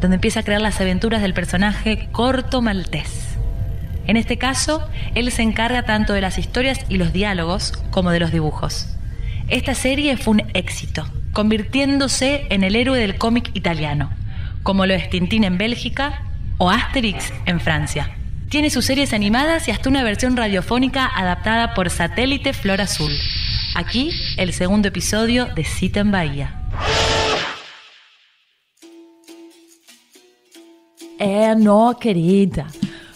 donde 0.00 0.16
empieza 0.16 0.40
a 0.40 0.42
crear 0.42 0.60
las 0.60 0.80
aventuras 0.80 1.22
del 1.22 1.32
personaje 1.34 2.08
Corto 2.12 2.60
Maltés. 2.60 3.36
En 4.06 4.16
este 4.16 4.36
caso, 4.36 4.86
él 5.14 5.30
se 5.30 5.42
encarga 5.42 5.84
tanto 5.84 6.12
de 6.12 6.20
las 6.20 6.38
historias 6.38 6.80
y 6.88 6.96
los 6.96 7.12
diálogos 7.12 7.72
como 7.90 8.10
de 8.10 8.20
los 8.20 8.32
dibujos. 8.32 8.88
Esta 9.48 9.74
serie 9.74 10.16
fue 10.16 10.32
un 10.32 10.42
éxito, 10.54 11.06
convirtiéndose 11.32 12.46
en 12.50 12.64
el 12.64 12.76
héroe 12.76 12.98
del 12.98 13.16
cómic 13.16 13.50
italiano, 13.54 14.10
como 14.62 14.86
lo 14.86 14.94
es 14.94 15.10
Tintín 15.10 15.44
en 15.44 15.58
Bélgica 15.58 16.24
o 16.58 16.70
Asterix 16.70 17.32
en 17.46 17.60
Francia. 17.60 18.16
Tiene 18.48 18.68
sus 18.70 18.84
series 18.84 19.12
animadas 19.14 19.66
y 19.68 19.70
hasta 19.70 19.88
una 19.88 20.02
versión 20.02 20.36
radiofónica 20.36 21.06
adaptada 21.06 21.74
por 21.74 21.88
Satélite 21.88 22.52
Flor 22.52 22.82
Azul. 22.82 23.12
Aquí, 23.74 24.10
el 24.36 24.52
segundo 24.52 24.88
episodio 24.88 25.46
de 25.46 25.64
Cita 25.64 26.00
en 26.00 26.10
Bahía. 26.10 26.62
Eh, 31.18 31.54
no, 31.56 31.96
querida. 31.98 32.66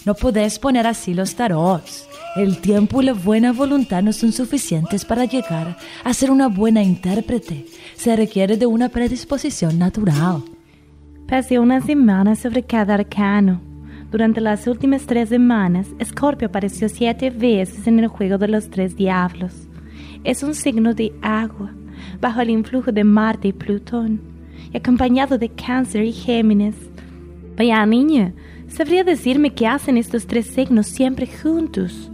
No 0.05 0.15
podés 0.15 0.59
poner 0.59 0.87
así 0.87 1.13
los 1.13 1.35
tarots. 1.35 2.09
El 2.37 2.59
tiempo 2.59 3.01
y 3.01 3.07
la 3.07 3.15
buena 3.15 3.51
voluntad 3.53 4.03
no 4.03 4.13
son 4.13 4.31
suficientes 4.31 5.07
para 5.07 5.25
llegar 5.25 5.79
a 6.05 6.13
ser 6.13 6.31
una 6.31 6.49
buena 6.49 6.83
intérprete. 6.83 7.65
Se 7.95 8.15
requiere 8.15 8.59
de 8.59 8.67
una 8.67 8.91
predisposición 8.91 9.79
natural. 9.79 10.43
Pasé 11.27 11.59
una 11.59 11.81
semana 11.81 12.37
sobre 12.37 12.63
cada 12.63 12.93
arcano. 12.93 13.63
Durante 14.11 14.43
las 14.43 14.67
últimas 14.67 15.07
tres 15.07 15.31
semanas, 15.31 15.87
Escorpio 15.99 16.49
apareció 16.49 16.91
siete 16.91 17.31
veces 17.31 17.87
en 17.87 18.01
el 18.01 18.09
juego 18.09 18.37
de 18.37 18.49
los 18.49 18.69
tres 18.69 18.95
diablos. 18.97 19.67
Es 20.23 20.43
un 20.43 20.55
signo 20.55 20.93
de 20.93 21.15
agua, 21.23 21.73
bajo 22.21 22.43
el 22.43 22.51
influjo 22.51 22.93
de 22.93 23.03
Marte 23.03 23.49
y 23.49 23.53
Plutón, 23.55 24.21
y 24.75 24.77
acompañado 24.77 25.39
de 25.39 25.49
Cáncer 25.49 26.05
y 26.05 26.13
Géminis. 26.13 26.77
Vaya 27.57 27.87
niña, 27.87 28.35
¿sabría 28.69 29.05
decirme 29.05 29.55
qué 29.55 29.67
hacen 29.67 29.97
estos 29.97 30.27
tres 30.27 30.49
signos 30.49 30.87
siempre 30.87 31.27
juntos? 31.27 32.11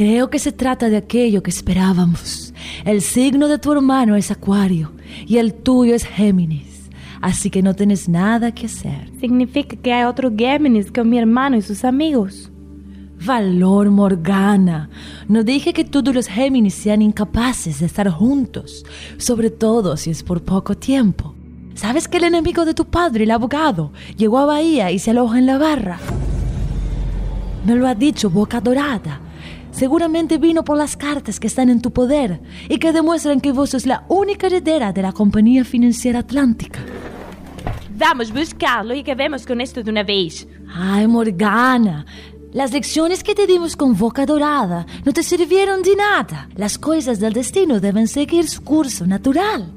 Creo 0.00 0.30
que 0.30 0.38
se 0.38 0.50
trata 0.50 0.88
de 0.88 0.96
aquello 0.96 1.42
que 1.42 1.50
esperábamos. 1.50 2.54
El 2.86 3.02
signo 3.02 3.48
de 3.48 3.58
tu 3.58 3.70
hermano 3.70 4.16
es 4.16 4.30
Acuario 4.30 4.92
y 5.26 5.36
el 5.36 5.52
tuyo 5.52 5.94
es 5.94 6.06
Géminis. 6.06 6.88
Así 7.20 7.50
que 7.50 7.62
no 7.62 7.74
tienes 7.74 8.08
nada 8.08 8.50
que 8.50 8.64
hacer. 8.64 9.10
Significa 9.20 9.76
que 9.76 9.92
hay 9.92 10.04
otro 10.04 10.32
Géminis 10.34 10.90
con 10.90 11.06
mi 11.06 11.18
hermano 11.18 11.58
y 11.58 11.60
sus 11.60 11.84
amigos. 11.84 12.50
Valor, 13.26 13.90
Morgana. 13.90 14.88
No 15.28 15.44
dije 15.44 15.74
que 15.74 15.84
todos 15.84 16.14
los 16.14 16.28
Géminis 16.28 16.76
sean 16.76 17.02
incapaces 17.02 17.80
de 17.80 17.84
estar 17.84 18.08
juntos, 18.08 18.86
sobre 19.18 19.50
todo 19.50 19.98
si 19.98 20.08
es 20.08 20.22
por 20.22 20.42
poco 20.42 20.78
tiempo. 20.78 21.34
¿Sabes 21.74 22.08
que 22.08 22.16
el 22.16 22.24
enemigo 22.24 22.64
de 22.64 22.72
tu 22.72 22.86
padre, 22.86 23.24
el 23.24 23.30
abogado, 23.32 23.92
llegó 24.16 24.38
a 24.38 24.46
Bahía 24.46 24.92
y 24.92 24.98
se 24.98 25.10
aloja 25.10 25.38
en 25.38 25.44
la 25.44 25.58
barra? 25.58 25.98
Me 27.66 27.74
lo 27.74 27.86
ha 27.86 27.94
dicho 27.94 28.30
Boca 28.30 28.62
Dorada. 28.62 29.20
Seguramente 29.80 30.36
vino 30.36 30.62
por 30.62 30.76
las 30.76 30.94
cartas 30.94 31.40
que 31.40 31.46
están 31.46 31.70
en 31.70 31.80
tu 31.80 31.90
poder 31.90 32.38
y 32.68 32.76
que 32.76 32.92
demuestran 32.92 33.40
que 33.40 33.50
vos 33.50 33.70
sos 33.70 33.86
la 33.86 34.04
única 34.08 34.46
heredera 34.46 34.92
de 34.92 35.00
la 35.00 35.12
compañía 35.12 35.64
financiera 35.64 36.18
atlántica. 36.18 36.80
Vamos 37.96 38.30
a 38.30 38.34
buscarlo 38.34 38.94
y 38.94 39.00
acabemos 39.00 39.46
con 39.46 39.58
esto 39.58 39.82
de 39.82 39.90
una 39.90 40.02
vez. 40.02 40.46
Ay, 40.70 41.06
Morgana, 41.06 42.04
las 42.52 42.72
lecciones 42.72 43.24
que 43.24 43.34
te 43.34 43.46
dimos 43.46 43.74
con 43.74 43.96
Boca 43.96 44.26
Dorada 44.26 44.84
no 45.06 45.14
te 45.14 45.22
sirvieron 45.22 45.80
de 45.80 45.96
nada. 45.96 46.50
Las 46.56 46.76
cosas 46.76 47.18
del 47.18 47.32
destino 47.32 47.80
deben 47.80 48.06
seguir 48.06 48.50
su 48.50 48.62
curso 48.62 49.06
natural. 49.06 49.72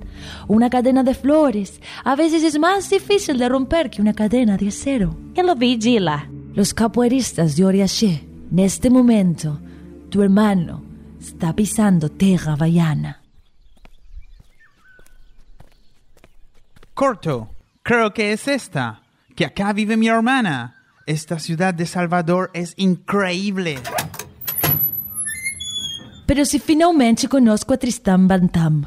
Una 0.49 0.69
cadena 0.69 1.03
de 1.03 1.13
flores 1.13 1.79
a 2.03 2.17
veces 2.17 2.43
es 2.43 2.59
más 2.59 2.89
difícil 2.89 3.37
de 3.37 3.47
romper 3.47 3.89
que 3.89 4.01
una 4.01 4.13
cadena 4.13 4.57
de 4.57 4.67
acero. 4.67 5.15
¿Quién 5.33 5.47
lo 5.47 5.55
vigila? 5.55 6.27
Los 6.55 6.73
capoeiristas 6.73 7.55
de 7.55 7.63
Oriaché. 7.63 8.27
En 8.51 8.59
este 8.59 8.89
momento, 8.89 9.59
tu 10.13 10.21
hermano 10.21 10.83
está 11.19 11.55
pisando 11.55 12.07
tierra 12.07 12.55
vallana. 12.55 13.19
Corto, 16.93 17.49
creo 17.81 18.13
que 18.13 18.31
es 18.31 18.47
esta, 18.47 19.01
que 19.35 19.43
acá 19.43 19.73
vive 19.73 19.97
mi 19.97 20.07
hermana. 20.09 20.75
Esta 21.07 21.39
ciudad 21.39 21.73
de 21.73 21.87
Salvador 21.87 22.51
es 22.53 22.75
increíble. 22.77 23.79
Pero 26.27 26.45
si 26.45 26.59
finalmente 26.59 27.27
conozco 27.27 27.73
a 27.73 27.77
Tristán 27.77 28.27
Bantam. 28.27 28.85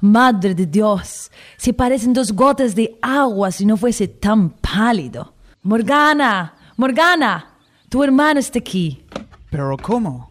Madre 0.00 0.54
de 0.54 0.66
Dios, 0.66 1.32
si 1.56 1.72
parecen 1.72 2.12
dos 2.12 2.30
gotas 2.30 2.76
de 2.76 2.96
agua 3.02 3.50
si 3.50 3.66
no 3.66 3.76
fuese 3.76 4.06
tan 4.06 4.50
pálido. 4.50 5.34
Morgana, 5.62 6.54
Morgana, 6.76 7.56
tu 7.88 8.04
hermano 8.04 8.38
está 8.38 8.60
aquí. 8.60 9.04
¿Pero 9.50 9.76
cómo? 9.76 10.29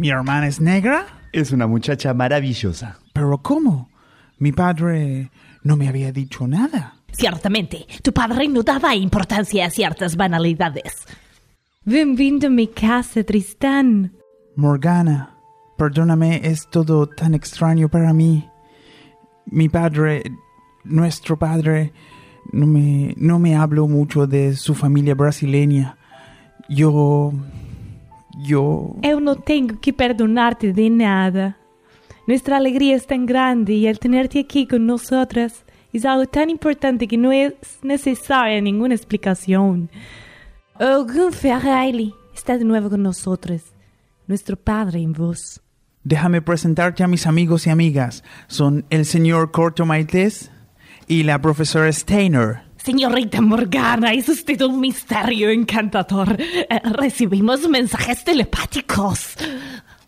¿Mi 0.00 0.08
hermana 0.08 0.46
es 0.46 0.62
negra? 0.62 1.28
Es 1.30 1.52
una 1.52 1.66
muchacha 1.66 2.14
maravillosa. 2.14 2.98
¿Pero 3.12 3.36
cómo? 3.42 3.90
Mi 4.38 4.50
padre 4.50 5.30
no 5.62 5.76
me 5.76 5.88
había 5.88 6.10
dicho 6.10 6.46
nada. 6.46 6.94
Ciertamente, 7.12 7.86
tu 8.02 8.10
padre 8.10 8.48
no 8.48 8.62
daba 8.62 8.94
importancia 8.94 9.66
a 9.66 9.70
ciertas 9.70 10.16
banalidades. 10.16 11.04
Bienvenido 11.84 12.46
a 12.46 12.50
mi 12.50 12.68
casa, 12.68 13.22
Tristán. 13.24 14.14
Morgana, 14.56 15.36
perdóname, 15.76 16.40
es 16.44 16.66
todo 16.70 17.06
tan 17.06 17.34
extraño 17.34 17.90
para 17.90 18.14
mí. 18.14 18.48
Mi 19.44 19.68
padre, 19.68 20.22
nuestro 20.82 21.38
padre, 21.38 21.92
no 22.52 22.66
me, 22.66 23.12
no 23.18 23.38
me 23.38 23.54
habló 23.54 23.86
mucho 23.86 24.26
de 24.26 24.56
su 24.56 24.74
familia 24.74 25.14
brasileña. 25.14 25.98
Yo... 26.70 27.34
Yo... 28.38 28.96
Eu 29.02 29.20
no 29.20 29.36
tengo 29.36 29.78
que 29.80 29.92
perdonarte 29.92 30.72
de 30.72 30.90
nada. 30.90 31.56
Nuestra 32.26 32.56
alegría 32.56 32.96
es 32.96 33.06
tan 33.06 33.26
grande 33.26 33.74
y 33.74 33.86
el 33.86 33.98
tenerte 33.98 34.40
aquí 34.40 34.66
con 34.66 34.86
nosotras 34.86 35.64
es 35.92 36.04
algo 36.04 36.26
tan 36.26 36.50
importante 36.50 37.08
que 37.08 37.16
no 37.16 37.32
es 37.32 37.54
necesaria 37.82 38.60
ninguna 38.60 38.94
explicación. 38.94 39.90
Ogun 40.78 41.32
Ferreira 41.32 42.14
está 42.34 42.56
de 42.56 42.64
nuevo 42.64 42.88
con 42.88 43.02
nosotros, 43.02 43.62
nuestro 44.26 44.56
padre 44.56 45.00
en 45.00 45.12
voz. 45.12 45.60
Déjame 46.04 46.40
presentarte 46.40 47.02
a 47.02 47.08
mis 47.08 47.26
amigos 47.26 47.66
y 47.66 47.70
amigas. 47.70 48.24
Son 48.46 48.86
el 48.88 49.04
señor 49.04 49.50
Corto 49.50 49.84
Maltés 49.84 50.50
y 51.06 51.24
la 51.24 51.40
profesora 51.40 51.92
Steiner. 51.92 52.69
Señorita 52.82 53.42
Morgana, 53.42 54.12
es 54.12 54.28
usted 54.28 54.60
un 54.62 54.80
misterio 54.80 55.50
encantador. 55.50 56.36
Eh, 56.40 56.80
recibimos 56.84 57.68
mensajes 57.68 58.24
telepáticos. 58.24 59.36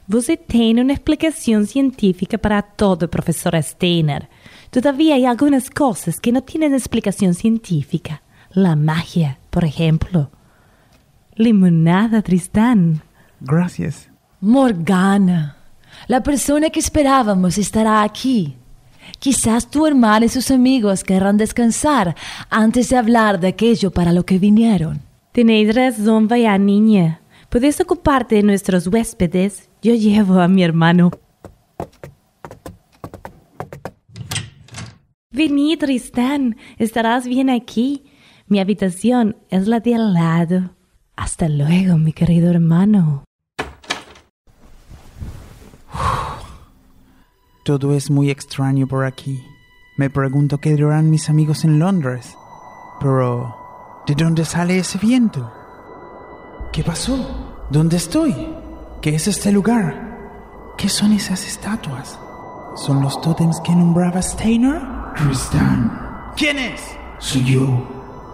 Você 0.09 0.37
tem 0.37 0.81
una 0.81 0.95
explicación 0.95 1.67
científica 1.67 2.39
para 2.39 2.63
todo, 2.63 3.09
profesora 3.09 3.61
Steiner. 3.63 4.29
Todavía 4.71 5.17
hay 5.17 5.27
algunas 5.27 5.69
cosas 5.69 6.19
que 6.19 6.33
no 6.33 6.43
tienen 6.43 6.75
explicación 6.75 7.35
científica. 7.35 8.23
La 8.51 8.75
magia, 8.75 9.39
por 9.51 9.65
ejemplo. 9.65 10.31
Limonada, 11.37 12.23
Tristán. 12.23 13.03
Gracias. 13.41 14.09
Morgana, 14.41 15.57
la 16.09 16.23
persona 16.23 16.71
que 16.71 16.81
esperábamos 16.81 17.59
estará 17.59 18.03
aquí. 18.03 18.57
Quizás 19.19 19.71
tu 19.71 19.87
hermana 19.87 20.27
y 20.27 20.29
sus 20.29 20.51
amigos 20.51 21.05
querrán 21.05 21.37
descansar 21.37 22.17
antes 22.51 22.89
de 22.89 22.97
hablar 22.97 23.41
de 23.41 23.49
aquello 23.49 23.91
para 23.91 24.13
lo 24.13 24.25
que 24.25 24.39
vinieron. 24.39 25.01
Tenéis 25.33 25.75
razón, 25.75 26.29
vaya 26.29 26.59
niña. 26.59 27.23
Puedes 27.49 27.81
ocuparte 27.81 28.37
de 28.37 28.43
nuestros 28.43 28.87
huéspedes. 28.87 29.71
Yo 29.83 29.95
llevo 29.95 30.41
a 30.41 30.49
mi 30.49 30.63
hermano. 30.63 31.11
Vení, 35.31 35.77
Tristán. 35.77 36.57
Estarás 36.79 37.27
bien 37.27 37.49
aquí. 37.49 38.05
Mi 38.47 38.61
habitación 38.61 39.37
es 39.49 39.67
la 39.67 39.81
de 39.81 39.95
al 39.95 40.13
lado. 40.13 40.77
Hasta 41.17 41.49
luego, 41.49 41.97
mi 41.97 42.13
querido 42.13 42.51
hermano. 42.51 43.25
Todo 47.63 47.95
es 47.95 48.11
muy 48.11 48.31
extraño 48.31 48.87
por 48.87 49.05
aquí. 49.05 49.47
Me 49.97 50.11
pregunto 50.11 50.59
qué 50.59 50.75
dirán 50.75 51.11
mis 51.11 51.29
amigos 51.31 51.65
en 51.65 51.79
Londres. 51.79 52.37
Pero, 53.01 54.03
¿de 54.07 54.15
dónde 54.15 54.45
sale 54.45 54.79
ese 54.79 54.99
viento? 54.99 55.53
¿Qué 56.73 56.83
pasó? 56.83 57.65
¿Dónde 57.71 57.97
estoy? 57.99 58.35
¿Qué 59.01 59.15
es 59.15 59.29
este 59.29 59.53
lugar? 59.53 60.73
¿Qué 60.77 60.89
son 60.89 61.13
esas 61.13 61.47
estatuas? 61.47 62.19
¿Son 62.75 63.03
los 63.03 63.21
tótems 63.21 63.61
que 63.61 63.75
nombraba 63.75 64.21
Steiner? 64.23 64.81
Tristan, 65.17 66.33
¿Quién 66.37 66.59
es? 66.59 66.81
soy 67.19 67.45
yo, 67.45 67.87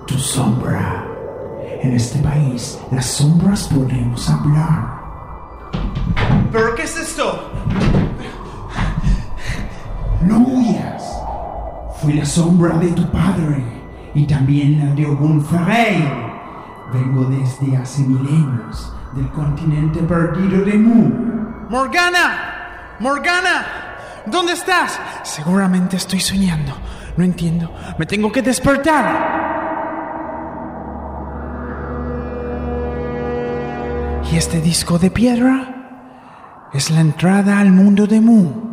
tu 0.07 0.15
sombra. 0.15 1.05
En 1.83 1.95
este 1.95 2.19
país, 2.21 2.79
las 2.91 3.05
sombras 3.07 3.69
podemos 3.69 4.29
hablar. 4.31 5.01
¿Pero 6.51 6.75
qué 6.75 6.83
es 6.85 6.97
esto? 6.97 7.51
No 10.23 10.39
huyas. 10.39 11.05
Fui 12.01 12.15
la 12.15 12.25
sombra 12.25 12.77
de 12.79 12.89
tu 12.89 13.09
padre 13.11 13.63
y 14.15 14.27
también 14.27 14.79
la 14.79 14.95
de 14.95 15.07
Ogun 15.07 15.45
Ferreir. 15.45 16.09
Vengo 16.93 17.25
desde 17.25 17.77
hace 17.77 18.03
milenios 18.03 18.93
del 19.15 19.29
continente 19.31 20.01
perdido 20.03 20.65
de 20.65 20.75
Mu. 20.79 21.11
¡Morgana! 21.69 22.97
¡Morgana! 22.99 23.67
¿Dónde 24.27 24.53
estás? 24.53 24.99
Seguramente 25.23 25.97
estoy 25.97 26.21
soñando. 26.21 26.73
No 27.17 27.25
entiendo. 27.25 27.71
Me 27.99 28.07
tengo 28.07 28.31
que 28.33 28.43
despertar. 28.43 29.39
¿Y 34.31 34.37
este 34.37 34.61
disco 34.61 34.99
de 34.99 35.11
piedra? 35.11 35.75
Es 36.73 36.91
la 36.91 37.01
entrada 37.01 37.61
al 37.61 37.71
mundo 37.73 38.07
de 38.07 38.21
Mu. 38.21 38.68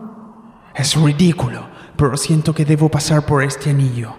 Es 0.76 0.96
ridículo, 0.96 1.62
pero 1.96 2.18
siento 2.18 2.54
que 2.54 2.66
debo 2.66 2.90
pasar 2.90 3.26
por 3.26 3.42
este 3.42 3.70
anillo. 3.70 4.14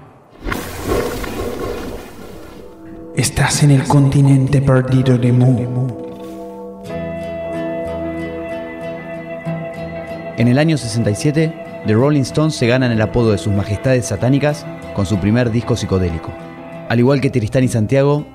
Estás 3.15 3.63
en 3.63 3.73
el 3.73 3.85
continente 3.85 4.63
perdido 4.63 5.19
de 5.19 5.33
Mu. 5.33 6.07
En 10.39 10.49
el 10.49 10.59
año 10.59 10.79
67, 10.79 11.83
The 11.87 11.93
Rolling 11.93 12.23
Stones 12.23 12.55
se 12.55 12.67
ganan 12.67 12.91
el 12.91 13.03
apodo 13.03 13.33
de 13.33 13.39
sus 13.39 13.53
majestades 13.53 14.07
satánicas 14.07 14.67
con 14.95 15.05
su 15.05 15.19
primer 15.19 15.51
disco 15.51 15.77
psicodélico. 15.77 16.33
Al 16.89 16.99
igual 16.99 17.21
que 17.21 17.29
Tristán 17.29 17.65
y 17.65 17.69
Santiago, 17.69 18.27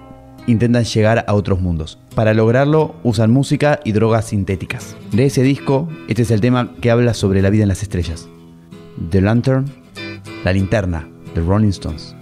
intentan 0.45 0.83
llegar 0.83 1.25
a 1.27 1.33
otros 1.33 1.59
mundos. 1.59 2.00
Para 2.15 2.33
lograrlo, 2.33 2.95
usan 3.03 3.31
música 3.31 3.79
y 3.85 3.93
drogas 3.93 4.25
sintéticas. 4.25 4.97
De 5.11 5.25
ese 5.25 5.43
disco, 5.43 5.87
este 6.09 6.23
es 6.23 6.31
el 6.31 6.41
tema 6.41 6.73
que 6.81 6.91
habla 6.91 7.13
sobre 7.13 7.41
la 7.41 7.49
vida 7.49 7.63
en 7.63 7.69
las 7.69 7.83
estrellas. 7.83 8.27
The 9.09 9.21
Lantern, 9.21 9.71
la 10.43 10.51
linterna, 10.51 11.07
The 11.33 11.41
Rolling 11.41 11.69
Stones. 11.69 12.15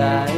paradise. 0.00 0.29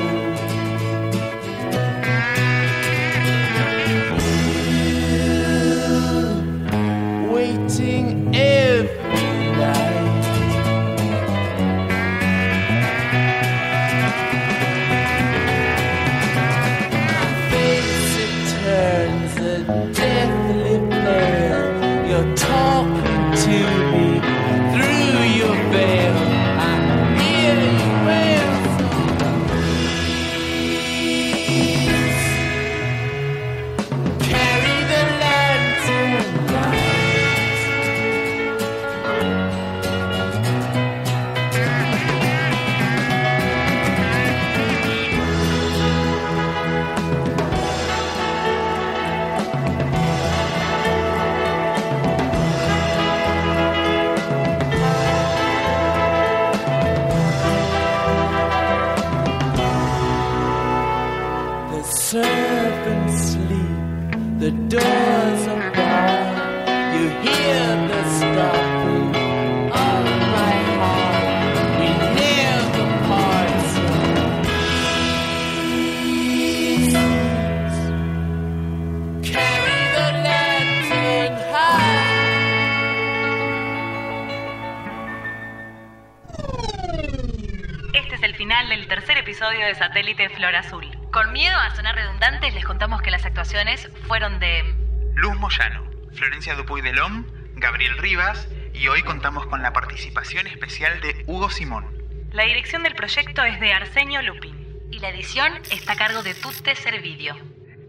Flor 90.43 90.57
Azul. 90.57 90.91
Con 91.13 91.33
miedo 91.33 91.57
a 91.57 91.73
sonar 91.73 91.95
redundantes, 91.95 92.53
les 92.53 92.65
contamos 92.65 93.01
que 93.01 93.13
las 93.13 93.25
actuaciones 93.25 93.89
fueron 94.09 94.41
de 94.41 94.75
Luz 95.15 95.39
Moyano, 95.39 95.89
Florencia 96.15 96.57
Dupuy 96.57 96.81
de 96.81 96.93
Lom, 96.93 97.27
Gabriel 97.55 97.97
Rivas 97.99 98.49
y 98.75 98.89
hoy 98.89 99.05
contamos 99.05 99.47
con 99.47 99.63
la 99.63 99.73
participación 99.73 100.49
especial 100.49 101.01
de 101.01 101.23
Hugo 101.29 101.49
Simón. 101.49 101.87
La 102.33 102.43
dirección 102.43 102.83
del 102.83 102.97
proyecto 102.97 103.45
es 103.45 103.61
de 103.61 103.73
Arsenio 103.73 104.21
Lupin. 104.21 104.81
y 104.91 104.99
la 104.99 105.11
edición 105.11 105.53
está 105.71 105.93
a 105.93 105.97
cargo 105.97 106.25
de 106.25 106.35
Tutte 106.35 106.75
Servidio. 106.75 107.37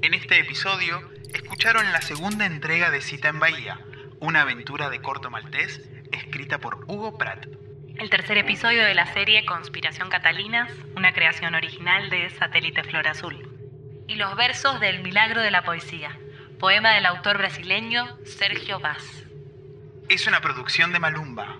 En 0.04 0.14
este 0.14 0.38
episodio 0.38 1.02
escucharon 1.34 1.92
la 1.92 2.02
segunda 2.02 2.46
entrega 2.46 2.92
de 2.92 3.02
Cita 3.02 3.30
en 3.30 3.40
Bahía, 3.40 3.80
una 4.20 4.42
aventura 4.42 4.92
de 4.92 5.02
corto 5.02 5.32
maltés 5.32 5.82
escrita 6.12 6.60
por 6.60 6.86
Hugo 6.88 7.18
Pratt. 7.18 7.48
El 7.98 8.10
tercer 8.10 8.38
episodio 8.38 8.84
de 8.84 8.96
la 8.96 9.06
serie 9.14 9.46
Conspiración 9.46 10.10
Catalinas, 10.10 10.72
una 10.98 11.14
creación 11.14 11.54
original 11.54 12.10
de 12.10 12.30
Satélite 12.32 12.84
Flor 12.84 13.08
Azul. 13.08 13.48
Y 14.08 14.16
los 14.16 14.36
versos 14.36 14.80
del 14.80 15.02
Milagro 15.04 15.42
de 15.42 15.52
la 15.52 15.64
Poesía, 15.64 16.18
poema 16.60 16.96
del 16.96 17.06
autor 17.06 17.38
brasileño 17.38 18.18
Sergio 18.26 18.80
Vaz. 18.80 19.26
Es 20.10 20.28
una 20.28 20.42
producción 20.42 20.92
de 20.92 21.00
Malumba. 21.00 21.60